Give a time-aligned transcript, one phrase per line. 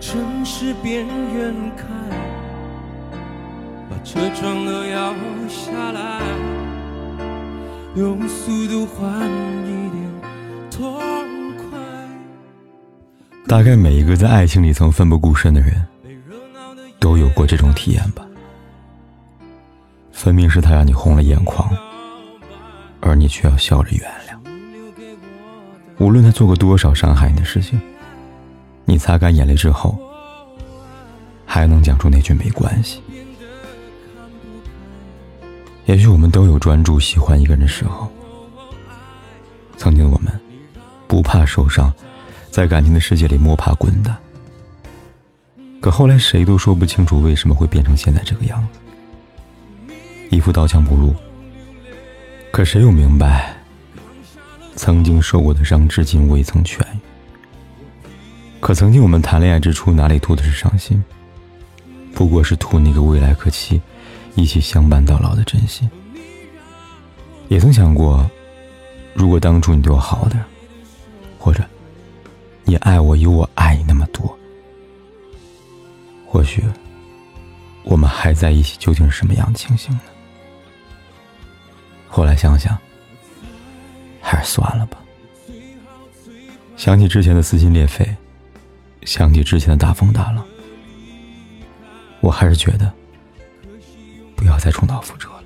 [0.00, 1.84] 城市边缘开，
[3.90, 5.12] 把车窗都摇
[5.48, 6.20] 下来，
[7.96, 9.28] 用速度换
[9.66, 10.00] 一点
[10.70, 11.00] 痛
[11.56, 11.78] 快。
[13.46, 15.84] 大概每一个在爱情里曾奋不顾身的人，
[17.00, 18.24] 都有过这种体验吧。
[20.12, 21.68] 分明是他让你红了眼眶，
[23.00, 24.38] 而你却要笑着原谅。
[25.98, 27.80] 无论他做过多少伤害你的事情。
[28.90, 29.98] 你擦干眼泪之后，
[31.44, 33.02] 还能讲出那句没关系？
[35.84, 38.10] 也许我们都有专注喜欢一个人的时候。
[39.76, 40.32] 曾经我们，
[41.06, 41.92] 不怕受伤，
[42.50, 44.18] 在感情的世界里摸爬滚打。
[45.82, 49.92] 可后来谁都说不清楚为什么会变成现在这个样子，
[50.30, 51.14] 一副刀枪不入。
[52.50, 53.54] 可谁又明白，
[54.76, 57.07] 曾经受过的伤，至今未曾痊愈。
[58.60, 61.02] 可曾经我们谈恋爱之初，哪里图的是伤心？
[62.12, 63.80] 不过是图那个未来可期、
[64.34, 65.88] 一起相伴到老的真心。
[67.48, 68.28] 也曾想过，
[69.14, 70.44] 如果当初你对我好点，
[71.38, 71.64] 或者
[72.64, 74.36] 你爱我有我爱你那么多，
[76.26, 76.62] 或许
[77.84, 80.00] 我们还在一起，究竟是什么样的情形呢？
[82.08, 82.76] 后来想想，
[84.20, 84.98] 还是算了吧。
[86.76, 88.04] 想起之前的撕心裂肺。
[89.08, 90.44] 想起之前的大风大浪，
[92.20, 92.92] 我还是觉得
[94.36, 95.44] 不要再重蹈覆辙了。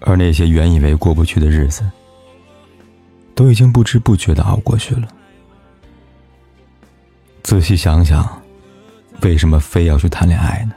[0.00, 1.84] 而那些原以为过不去的日子，
[3.34, 5.06] 都已经不知不觉的熬过去了。
[7.42, 8.42] 仔细想想，
[9.20, 10.72] 为什么非要去谈恋爱呢？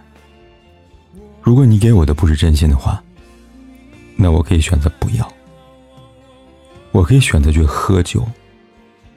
[1.41, 3.01] 如果你给我的不是真心的话，
[4.17, 5.33] 那我可以选择不要，
[6.91, 8.27] 我可以选择去喝酒。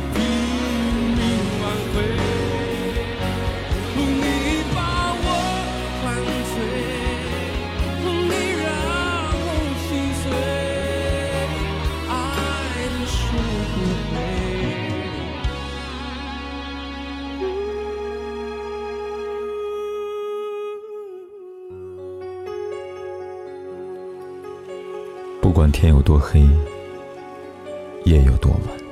[0.00, 0.14] 拼
[1.16, 1.20] 命
[1.60, 1.94] 挽回
[3.96, 3.98] 你
[4.74, 4.78] 把
[5.24, 5.26] 我
[6.02, 6.04] 灌
[6.52, 6.54] 醉
[8.04, 8.64] 你让
[9.44, 9.46] 我
[9.84, 9.88] 心
[10.22, 10.24] 碎
[12.08, 12.10] 爱
[12.74, 12.80] 的
[25.40, 26.46] 不不管天有多黑
[28.04, 28.87] 夜有多晚。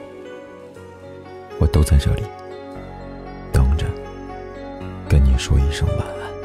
[1.58, 2.22] 我都在这里
[3.52, 3.86] 等着，
[5.08, 6.35] 跟你说一声晚安。